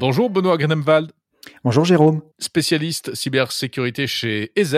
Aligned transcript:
Bonjour 0.00 0.30
Benoît 0.30 0.56
Grenemwald. 0.56 1.12
Bonjour 1.62 1.84
Jérôme. 1.84 2.22
Spécialiste 2.38 3.14
cybersécurité 3.14 4.06
chez 4.06 4.50
EZ. 4.56 4.76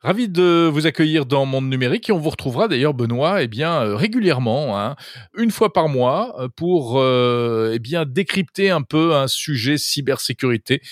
Ravi 0.00 0.28
de 0.28 0.68
vous 0.72 0.86
accueillir 0.86 1.26
dans 1.26 1.46
Monde 1.46 1.68
Numérique 1.68 2.08
et 2.08 2.12
on 2.12 2.18
vous 2.18 2.30
retrouvera 2.30 2.66
d'ailleurs 2.66 2.92
Benoît 2.92 3.42
eh 3.42 3.46
bien 3.46 3.82
euh, 3.82 3.94
régulièrement, 3.94 4.76
hein, 4.76 4.96
une 5.36 5.52
fois 5.52 5.72
par 5.72 5.88
mois, 5.88 6.34
euh, 6.40 6.48
pour 6.48 6.98
euh, 6.98 7.72
eh 7.74 7.78
bien 7.78 8.04
décrypter 8.04 8.70
un 8.70 8.82
peu 8.82 9.14
un 9.14 9.28
sujet 9.28 9.78
cybersécurité 9.78 10.82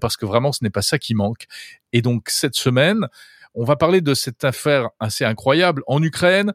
parce 0.00 0.16
que 0.16 0.26
vraiment 0.26 0.52
ce 0.52 0.62
n'est 0.62 0.70
pas 0.70 0.82
ça 0.82 0.98
qui 0.98 1.14
manque. 1.14 1.46
Et 1.94 2.02
donc 2.02 2.28
cette 2.28 2.56
semaine, 2.56 3.08
on 3.54 3.64
va 3.64 3.76
parler 3.76 4.00
de 4.00 4.14
cette 4.14 4.44
affaire 4.44 4.88
assez 5.00 5.24
incroyable 5.24 5.82
en 5.86 6.02
Ukraine 6.02 6.52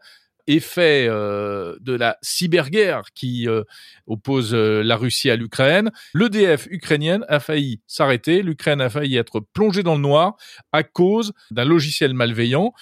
effet 0.48 1.05
euh, 1.07 1.75
de 1.82 1.93
la 1.93 2.18
cyberguerre 2.21 3.04
qui 3.14 3.47
euh, 3.47 3.64
oppose 4.07 4.54
euh, 4.54 4.82
la 4.84 4.96
Russie 4.96 5.29
à 5.29 5.36
l'Ukraine. 5.36 5.92
L'EDF 6.14 6.68
ukrainienne 6.70 7.25
a 7.29 7.39
failli 7.39 7.82
s'arrêter, 7.87 8.42
l'Ukraine 8.42 8.82
a 8.82 8.89
failli 8.89 9.18
être 9.18 9.39
plongée 9.39 9.84
dans 9.84 9.96
le 9.96 10.01
noir 10.01 10.36
à 10.71 10.84
cause 10.84 11.34
d'un 11.51 11.65
logiciel 11.65 12.14
malveillant. 12.14 12.74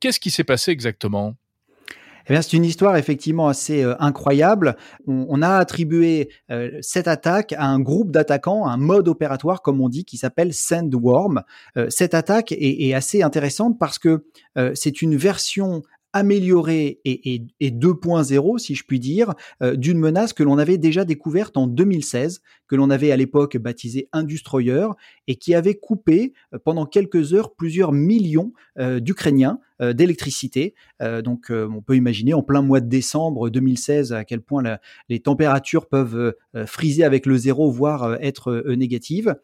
Qu'est-ce 0.00 0.20
qui 0.20 0.30
s'est 0.30 0.44
passé 0.44 0.70
exactement? 0.70 1.34
Eh 2.28 2.42
c'est 2.42 2.52
une 2.52 2.64
histoire 2.64 2.96
effectivement 2.96 3.48
assez 3.48 3.82
incroyable. 3.98 4.76
On, 5.06 5.42
a 5.42 5.56
attribué 5.56 6.28
cette 6.80 7.08
attaque 7.08 7.52
à 7.52 7.66
un 7.66 7.80
groupe 7.80 8.10
d'attaquants, 8.10 8.66
un 8.66 8.76
mode 8.76 9.08
opératoire 9.08 9.62
comme 9.62 9.80
on 9.80 9.88
dit, 9.88 10.04
qui 10.04 10.16
s'appelle 10.16 10.52
Sandworm. 10.52 11.42
cette 11.88 12.14
attaque 12.14 12.52
est, 12.52 12.88
est, 12.88 12.94
assez 12.94 13.22
intéressante 13.22 13.78
parce 13.78 13.98
que 13.98 14.24
c'est 14.74 15.02
une 15.02 15.16
version 15.16 15.82
améliorée 16.12 17.00
et, 17.04 17.34
et, 17.34 17.46
et 17.60 17.70
2.0, 17.70 18.58
si 18.58 18.74
je 18.74 18.84
puis 18.84 19.00
dire, 19.00 19.34
euh, 19.62 19.76
d'une 19.76 19.98
menace 19.98 20.32
que 20.32 20.42
l'on 20.42 20.58
avait 20.58 20.78
déjà 20.78 21.04
découverte 21.04 21.56
en 21.56 21.66
2016, 21.66 22.42
que 22.68 22.76
l'on 22.76 22.90
avait 22.90 23.12
à 23.12 23.16
l'époque 23.16 23.56
baptisée 23.56 24.08
Industroyer, 24.12 24.88
et 25.26 25.36
qui 25.36 25.54
avait 25.54 25.74
coupé 25.74 26.32
euh, 26.54 26.58
pendant 26.62 26.86
quelques 26.86 27.32
heures 27.32 27.54
plusieurs 27.54 27.92
millions 27.92 28.52
euh, 28.78 29.00
d'Ukrainiens 29.00 29.58
d'électricité. 29.80 30.74
donc 31.24 31.50
on 31.50 31.82
peut 31.82 31.96
imaginer 31.96 32.34
en 32.34 32.42
plein 32.42 32.62
mois 32.62 32.80
de 32.80 32.88
décembre 32.88 33.50
2016 33.50 34.12
à 34.12 34.24
quel 34.24 34.40
point 34.40 34.62
les 35.08 35.20
températures 35.20 35.86
peuvent 35.86 36.34
friser 36.66 37.04
avec 37.04 37.26
le 37.26 37.36
zéro, 37.36 37.70
voire 37.70 38.16
être 38.20 38.64
négatives. 38.68 39.34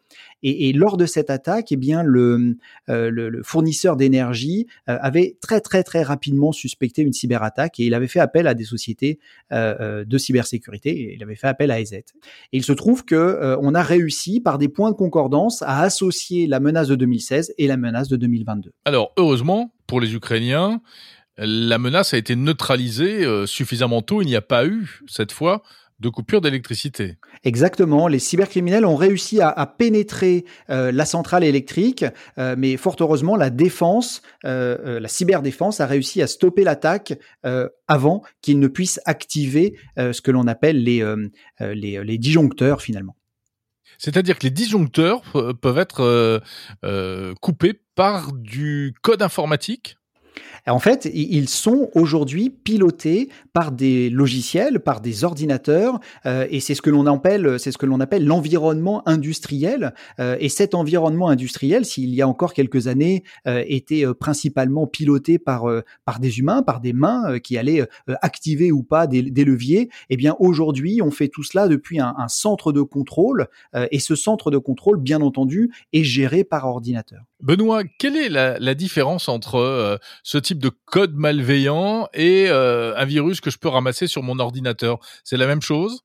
Et, 0.43 0.71
lors 0.73 0.97
de 0.97 1.05
cette 1.05 1.29
attaque, 1.29 1.71
eh 1.71 1.77
bien 1.77 2.03
le, 2.03 2.57
fournisseur 3.43 3.95
d'énergie 3.95 4.67
avait 4.85 5.37
très 5.41 5.61
très 5.61 5.83
très 5.83 6.03
rapidement 6.03 6.51
suspecté 6.51 7.01
une 7.01 7.13
cyberattaque 7.13 7.79
et 7.79 7.85
il 7.85 7.93
avait 7.93 8.07
fait 8.07 8.19
appel 8.19 8.47
à 8.47 8.53
des 8.53 8.65
sociétés 8.65 9.19
euh, 9.51 9.75
euh, 9.79 10.05
de 10.05 10.17
cybersécurité 10.17 11.13
il 11.13 11.23
avait 11.23 11.35
fait 11.35 11.47
appel 11.47 11.71
à 11.71 11.79
EZ. 11.79 11.93
Et 11.93 12.03
il 12.51 12.63
se 12.63 12.73
trouve 12.73 13.05
que 13.05 13.15
euh, 13.15 13.57
on 13.61 13.73
a 13.75 13.81
réussi 13.81 14.39
par 14.39 14.57
des 14.57 14.69
points 14.69 14.91
de 14.91 14.95
concordance 14.95 15.61
à 15.61 15.81
associer 15.81 16.47
la 16.47 16.59
menace 16.59 16.87
de 16.87 16.95
2016 16.95 17.53
et 17.57 17.67
la 17.67 17.77
menace 17.77 18.07
de 18.07 18.15
2022. 18.15 18.71
Alors 18.85 19.13
heureusement 19.17 19.71
pour 19.89 19.99
les 19.99 20.13
Ukrainiens, 20.13 20.81
la 21.37 21.77
menace 21.77 22.13
a 22.13 22.17
été 22.17 22.35
neutralisée 22.35 23.25
suffisamment 23.47 24.01
tôt. 24.01 24.21
Il 24.21 24.27
n'y 24.27 24.35
a 24.35 24.41
pas 24.41 24.65
eu 24.65 25.01
cette 25.07 25.31
fois 25.31 25.63
de 25.99 26.09
coupure 26.09 26.41
d'électricité. 26.41 27.17
Exactement. 27.43 28.07
Les 28.07 28.19
cybercriminels 28.19 28.85
ont 28.85 28.95
réussi 28.95 29.41
à, 29.41 29.65
pénétrer 29.65 30.45
euh, 30.69 30.91
la 30.91 31.05
centrale 31.05 31.43
électrique, 31.43 32.05
euh, 32.37 32.55
mais 32.57 32.77
fort 32.77 32.95
heureusement, 32.99 33.35
la 33.35 33.49
défense, 33.49 34.21
euh, 34.45 34.99
la 34.99 35.07
cyberdéfense 35.07 35.81
a 35.81 35.85
réussi 35.85 36.21
à 36.21 36.27
stopper 36.27 36.63
l'attaque 36.63 37.13
avant 37.87 38.21
qu'ils 38.41 38.59
ne 38.59 38.67
puissent 38.67 38.99
activer 39.05 39.75
ce 39.97 40.21
que 40.21 40.31
l'on 40.31 40.47
appelle 40.47 40.83
les 40.83 42.17
disjoncteurs 42.17 42.81
finalement. 42.81 43.15
C'est-à-dire 43.99 44.39
que 44.39 44.43
les 44.43 44.49
disjoncteurs 44.49 45.21
peuvent 45.61 45.77
être 45.77 46.41
coupés 47.41 47.79
par 47.95 48.33
du 48.33 48.95
code 49.03 49.21
informatique 49.21 49.97
en 50.67 50.79
fait, 50.79 51.09
ils 51.13 51.49
sont 51.49 51.89
aujourd'hui 51.95 52.49
pilotés 52.49 53.29
par 53.53 53.71
des 53.71 54.09
logiciels, 54.09 54.79
par 54.79 55.01
des 55.01 55.23
ordinateurs, 55.23 55.99
euh, 56.25 56.47
et 56.49 56.59
c'est 56.59 56.75
ce 56.75 56.81
que 56.81 56.89
l'on 56.89 57.05
appelle, 57.05 57.59
c'est 57.59 57.71
ce 57.71 57.77
que 57.77 57.85
l'on 57.85 57.99
appelle 57.99 58.25
l'environnement 58.25 59.07
industriel. 59.07 59.93
Euh, 60.19 60.37
et 60.39 60.49
cet 60.49 60.75
environnement 60.75 61.29
industriel, 61.29 61.85
s'il 61.85 62.13
y 62.13 62.21
a 62.21 62.27
encore 62.27 62.53
quelques 62.53 62.87
années, 62.87 63.23
euh, 63.47 63.63
était 63.67 64.05
principalement 64.19 64.87
piloté 64.87 65.39
par 65.39 65.65
par 66.05 66.19
des 66.19 66.39
humains, 66.39 66.63
par 66.63 66.79
des 66.79 66.93
mains 66.93 67.39
qui 67.39 67.57
allaient 67.57 67.87
activer 68.21 68.71
ou 68.71 68.83
pas 68.83 69.07
des, 69.07 69.21
leviers. 69.21 69.89
Eh 70.09 70.17
bien, 70.17 70.35
aujourd'hui, 70.39 71.01
on 71.01 71.11
fait 71.11 71.27
tout 71.27 71.43
cela 71.43 71.67
depuis 71.67 71.99
un, 71.99 72.15
centre 72.27 72.71
de 72.71 72.81
contrôle, 72.81 73.47
et 73.91 73.99
ce 73.99 74.15
centre 74.15 74.51
de 74.51 74.57
contrôle, 74.57 74.97
bien 74.99 75.21
entendu, 75.21 75.71
est 75.93 76.03
géré 76.03 76.43
par 76.43 76.65
ordinateur. 76.65 77.28
Benoît, 77.41 77.83
quelle 77.99 78.17
est 78.17 78.29
la, 78.29 78.59
la 78.59 78.73
différence 78.75 79.29
entre 79.29 79.99
ce 80.23 80.37
type 80.37 80.59
de 80.59 80.69
code 80.85 81.15
malveillant 81.15 82.07
et 82.13 82.47
euh, 82.49 82.95
un 82.97 83.05
virus 83.05 83.39
que 83.39 83.49
je 83.49 83.57
peux 83.57 83.69
ramasser 83.69 84.07
sur 84.07 84.23
mon 84.23 84.39
ordinateur? 84.39 84.99
C'est 85.23 85.37
la 85.37 85.47
même 85.47 85.61
chose? 85.61 86.03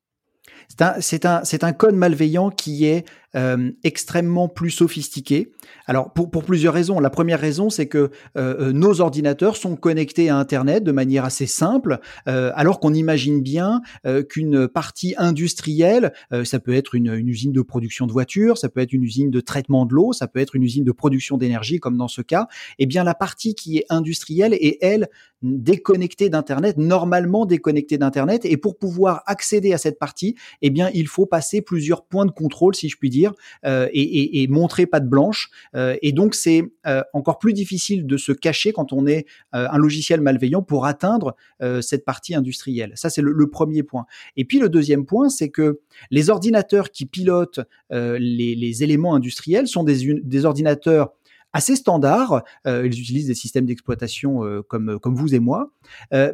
C'est 1.01 1.27
un, 1.27 1.43
un, 1.63 1.73
code 1.73 1.95
malveillant 1.95 2.51
qui 2.51 2.87
est 2.87 3.05
euh, 3.37 3.73
extrêmement 3.83 4.49
plus 4.49 4.71
sophistiqué. 4.71 5.53
Alors 5.87 6.13
pour, 6.13 6.31
plusieurs 6.45 6.75
raisons. 6.75 7.01
La 7.01 7.11
première 7.11 7.41
raison, 7.41 7.69
c'est 7.69 7.87
que 7.87 7.99
euh, 7.99 8.11
euh, 8.37 8.73
nos 8.73 9.01
ordinateurs 9.01 9.57
sont 9.57 9.77
connectés 9.77 10.29
à 10.29 10.37
Internet 10.37 10.85
de 10.85 10.93
manière 10.93 11.25
assez 11.25 11.47
simple, 11.47 11.99
alors 12.27 12.81
qu'on 12.81 12.95
imagine 12.95 13.43
bien 13.43 13.81
qu'une 14.29 14.69
partie 14.69 15.15
industrielle, 15.17 16.13
ça 16.45 16.59
peut 16.59 16.75
être 16.75 16.95
une, 16.95 17.13
une, 17.13 17.29
usine 17.29 17.53
de 17.53 17.63
production 17.63 18.07
de 18.07 18.13
voitures, 18.13 18.59
ça 18.59 18.69
peut 18.69 18.81
être 18.81 18.93
une 18.93 19.03
usine 19.03 19.31
de 19.31 19.41
traitement 19.41 19.87
de 19.87 19.95
l'eau, 19.95 20.13
ça 20.13 20.27
peut 20.27 20.41
être 20.41 20.55
une 20.55 20.63
usine 20.63 20.85
de 20.85 20.93
production 20.93 21.37
d'énergie, 21.37 21.81
comme 21.81 21.97
dans 21.97 22.09
ce 22.09 22.23
cas. 22.23 22.47
Eh 22.79 22.87
bien, 22.87 23.05
la 23.05 23.15
partie 23.15 23.55
qui 23.55 23.79
est 23.79 23.87
industrielle 23.89 24.55
est 24.55 24.79
elle 24.81 25.09
déconnectée 25.43 26.31
d'Internet, 26.31 26.79
normalement 26.79 27.47
déconnectée 27.47 27.99
d'Internet, 27.99 28.45
et 28.45 28.57
pour 28.57 28.79
pouvoir 28.79 29.23
accéder 29.27 29.73
à 29.73 29.79
cette 29.79 29.99
partie, 29.99 30.37
eh 30.63 30.71
bien, 30.71 30.91
il 30.95 31.07
faut 31.07 31.27
passer 31.27 31.63
plusieurs 31.63 32.05
points 32.05 32.27
de 32.27 32.31
contrôle, 32.31 32.75
si 32.75 32.89
je 32.89 32.97
puis 32.97 33.11
dire 33.11 33.24
euh, 33.65 33.89
et, 33.93 34.47
montrer 34.49 34.87
pas 34.87 35.01
de 35.01 35.09
blanche. 35.09 35.51
Euh, 35.75 35.97
et 36.03 36.13
donc 36.13 36.35
c'est 36.35 36.63
euh, 36.87 37.03
encore 37.13 37.39
plus 37.39 37.53
difficile 37.53 38.07
de 38.07 38.17
se 38.17 38.33
cacher 38.33 38.73
quand 38.73 38.93
on 38.93 39.07
est 39.07 39.27
un 39.53 39.79
logiciel 39.79 40.21
malveillant 40.21 40.63
pour 40.63 40.87
atteindre 40.87 41.37
cette 41.81 42.05
partie 42.05 42.35
industrielle. 42.35 42.93
Ça 42.95 43.11
c'est 43.11 43.23
le, 43.23 43.51
premier 43.51 43.83
point. 43.83 44.07
Et 44.37 44.45
puis 44.45 44.59
le 44.59 44.69
deuxième 44.69 45.07
point, 45.07 45.29
c'est 45.29 45.49
que 45.49 45.81
les 46.11 46.31
ordinateurs 46.31 46.91
qui 46.91 47.07
pilotent 47.07 47.61
les, 47.91 48.83
éléments 48.83 49.15
industriels 49.15 49.67
sont 49.69 49.85
des, 49.85 50.45
ordinateurs 50.45 51.13
assez 51.53 51.77
standards. 51.77 52.43
ils 52.67 53.01
utilisent 53.01 53.29
des 53.29 53.35
systèmes 53.35 53.67
d'exploitation 53.67 54.41
comme, 54.69 54.99
comme 54.99 55.15
vous 55.15 55.35
et 55.35 55.41
moi. 55.41 55.73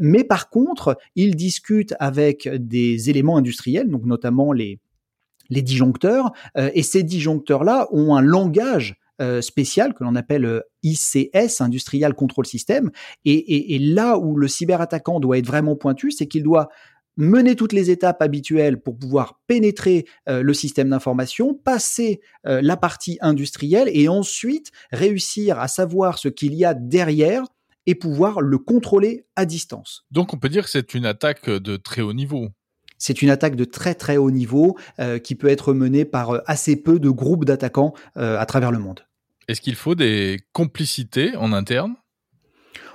mais 0.01 0.25
par 0.25 0.51
contre, 0.51 0.99
ils 1.17 1.37
discutent 1.37 1.95
avec 1.99 2.49
des 2.49 3.11
éléments 3.11 3.37
industriels, 3.37 3.89
donc 3.89 4.05
notamment 4.05 4.53
les, 4.53 4.79
les 5.51 5.63
disjoncteurs, 5.63 6.33
euh, 6.57 6.71
et 6.75 6.83
ces 6.83 7.03
disjoncteurs-là 7.03 7.89
ont 7.91 8.15
un 8.15 8.23
langage 8.23 8.97
euh, 9.21 9.43
spécial 9.43 9.93
que 9.93 10.03
l'on 10.03 10.17
appelle 10.17 10.47
euh, 10.47 10.61
ICS, 10.83 11.61
Industrial 11.61 12.15
Control 12.15 12.47
System, 12.47 12.91
et, 13.25 13.79
là 13.79 14.17
où 14.17 14.37
le 14.37 14.49
cyberattaquant 14.49 15.21
doit 15.21 15.39
être 15.39 15.47
vraiment 15.47 15.77
pointu, 15.77 16.11
c'est 16.11 16.27
qu'il 16.27 16.43
doit 16.43 16.69
mener 17.17 17.55
toutes 17.55 17.75
les 17.75 17.91
étapes 17.91 18.23
habituelles 18.23 18.81
pour 18.81 18.97
pouvoir 18.97 19.41
pénétrer 19.47 20.07
le 20.27 20.55
système 20.55 20.89
d'information, 20.89 21.53
passer 21.53 22.21
la 22.45 22.79
partie 22.79 23.19
industrielle 23.21 23.91
et 23.93 24.09
ensuite 24.09 24.71
réussir 24.91 25.59
à 25.59 25.69
savoir 25.69 26.19
ce 26.19 26.29
qu'il 26.29 26.55
y 26.55 26.65
a 26.65 26.73
derrière 26.73 27.45
et 27.85 27.95
pouvoir 27.95 28.41
le 28.41 28.57
contrôler 28.57 29.27
à 29.37 29.45
distance. 29.45 30.07
Donc 30.11 30.33
on 30.33 30.39
peut 30.39 30.49
dire 30.49 30.65
que 30.65 30.71
c'est 30.71 30.95
une 30.95 31.05
attaque 31.05 31.51
de 31.51 31.77
très 31.77 32.01
haut 32.01 32.15
niveau. 32.15 32.49
C'est 33.01 33.23
une 33.23 33.31
attaque 33.31 33.57
de 33.57 33.65
très 33.65 33.95
très 33.95 34.19
haut 34.19 34.31
niveau 34.31 34.77
euh, 35.01 35.19
qui 35.19 35.35
peut 35.35 35.49
être 35.49 35.73
menée 35.73 36.05
par 36.05 36.31
euh, 36.31 36.41
assez 36.47 36.77
peu 36.77 37.01
de 37.01 37.09
groupes 37.09 37.47
d'attaquants 37.47 37.95
euh, 38.19 38.39
à 38.39 38.45
travers 38.47 38.71
le 38.71 38.79
monde. 38.79 39.01
Est-ce 39.49 39.63
qu'il 39.63 39.75
faut 39.75 39.95
des 39.97 40.39
complicités 40.53 41.35
en 41.35 41.53
interne? 41.53 41.97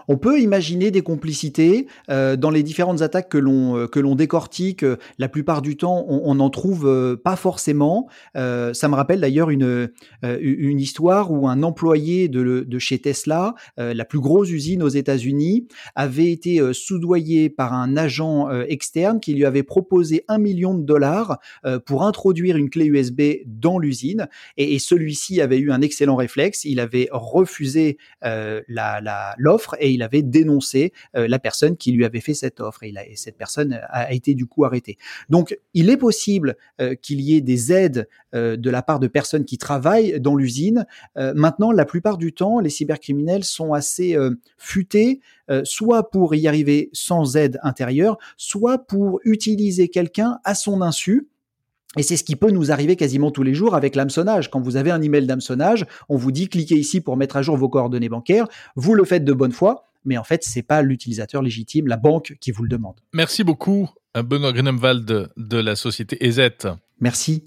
On 0.08 0.18
peut 0.18 0.40
imaginer 0.40 0.92
des 0.92 1.02
complicités 1.02 1.88
euh, 2.10 2.36
dans 2.36 2.50
les 2.50 2.64
différentes 2.64 3.02
attaques 3.02 3.30
que 3.30 3.38
l'on 3.38 3.78
euh, 3.78 3.88
que 3.88 4.00
l'on 4.00 4.16
décortique. 4.16 4.84
Euh, 4.84 4.98
la 5.18 5.30
plupart 5.30 5.62
du 5.62 5.78
temps, 5.78 6.06
on 6.08 6.36
n'en 6.36 6.50
trouve 6.50 7.18
pas 7.24 7.36
forcément. 7.36 8.08
ça 8.34 8.88
me 8.88 8.96
rappelle 8.96 9.22
d'ailleurs 9.22 9.50
une 9.50 9.90
une 10.24 10.80
histoire 10.80 11.32
où 11.32 11.48
un 11.48 11.64
employé 11.64 12.28
de, 12.28 12.66
de 12.68 12.80
chez 12.80 13.00
Tesla, 13.00 13.56
la 13.78 14.06
plus 14.06 14.20
grosse 14.20 14.50
usine 14.50 14.84
aux 14.84 14.90
États-Unis, 14.90 15.68
avait 15.96 16.32
été 16.32 16.62
soudoyé 16.74 17.50
par 17.50 17.74
un 17.74 17.98
agent 17.98 18.50
externe 18.64 19.20
qui 19.20 19.34
lui 19.34 19.46
avait 19.46 19.64
proposé 19.64 20.24
un 20.28 20.38
million 20.38 20.74
de 20.74 20.84
dollars 20.84 21.40
pour 21.86 22.04
introduire 22.04 22.58
une 22.58 22.70
clé 22.70 22.86
USB 22.86 23.22
dans 23.46 23.80
l'usine. 23.80 24.28
Et, 24.58 24.80
celui-ci 24.80 25.42
avait 25.42 25.58
eu 25.58 25.72
un 25.72 25.82
excellent 25.82 26.16
réflexe. 26.16 26.66
Il 26.66 26.80
avait 26.80 27.08
refusé 27.12 27.98
l'offre 28.22 29.76
et 29.80 29.95
il 29.96 30.04
avait 30.04 30.22
dénoncé 30.22 30.94
la 31.14 31.40
personne 31.40 31.78
qui 31.78 31.92
lui 31.92 32.06
avait 32.06 32.22
fait 32.22 32.34
cette 32.34 32.60
offre 32.60 32.84
et, 32.84 32.94
et 33.08 33.16
cette 33.16 33.38
personne 33.38 33.80
a 33.90 34.14
été 34.14 34.36
du 34.36 34.46
coup 34.46 34.66
arrêtée. 34.66 34.98
Donc 35.30 35.58
il 35.74 35.90
est 35.90 35.98
possible 35.98 36.56
qu'il 37.02 37.22
y 37.22 37.36
ait 37.36 37.42
des 37.42 37.72
aides 37.72 38.08
de 38.34 38.70
la 38.70 38.82
part 38.82 39.00
de 39.00 39.08
personnes 39.08 39.46
qui 39.46 39.58
travaillent 39.58 40.20
dans 40.20 40.36
l'usine. 40.36 40.86
maintenant, 41.16 41.72
la 41.72 41.86
plupart 41.86 42.18
du 42.18 42.34
temps, 42.34 42.60
les 42.60 42.70
cybercriminels 42.70 43.44
sont 43.44 43.74
assez 43.74 44.16
futés, 44.58 45.22
soit 45.64 46.10
pour 46.10 46.36
y 46.36 46.48
arriver 46.48 46.90
sans 46.94 47.36
aide 47.36 47.60
intérieure, 47.64 48.18
soit 48.38 48.80
pour 48.80 49.20
utiliser 49.24 49.90
quelqu'un 49.90 50.40
à 50.44 50.56
son 50.56 50.82
insu 50.82 51.28
et 51.98 52.04
c'est 52.04 52.18
ce 52.18 52.24
qui 52.24 52.36
peut 52.36 52.52
nous 52.52 52.72
arriver 52.72 52.96
quasiment 52.96 53.32
tous 53.32 53.44
les 53.44 53.54
jours 53.54 53.76
avec 53.76 53.96
l'hameçonnage. 53.96 54.50
Quand 54.50 54.62
vous 54.62 54.76
avez 54.76 54.92
un 54.92 55.02
email 55.02 55.26
d'hameçonnage, 55.26 55.86
on 56.10 56.18
vous 56.18 56.32
dit 56.32 56.48
cliquez 56.48 56.76
ici 56.76 57.02
pour 57.02 57.18
mettre 57.18 57.38
à 57.38 57.42
jour 57.42 57.58
vos 57.58 57.70
coordonnées 57.70 58.10
bancaires. 58.10 58.48
Vous 58.76 58.94
le 58.94 59.04
faites 59.04 59.24
de 59.24 59.34
bonne 59.34 59.52
foi, 59.52 59.88
mais 60.06 60.18
en 60.18 60.24
fait, 60.24 60.44
c'est 60.44 60.64
pas 60.64 60.82
l'utilisateur 60.82 61.42
légitime, 61.42 61.88
la 61.88 61.98
banque 61.98 62.38
qui 62.40 62.52
vous 62.52 62.64
le 62.64 62.70
demande. 62.70 62.96
Merci 63.14 63.44
beaucoup, 63.44 63.90
Benoît 64.16 64.54
Grenemwald 64.54 65.30
de 65.36 65.58
la 65.58 65.76
société 65.76 66.26
EZ. 66.26 66.50
Merci. 67.00 67.44